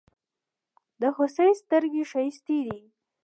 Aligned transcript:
د 1.01 1.03
هوسۍ 1.15 1.51
ستړگي 1.61 2.03
ښايستې 2.11 2.57
دي. 2.67 2.79